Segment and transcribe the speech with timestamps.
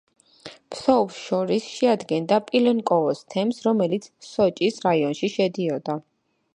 [0.75, 6.05] ფსოუს შორის შეადგენდა პილენკოვოს თემს, რომელიც სოჭის რაიონში შედიოდა.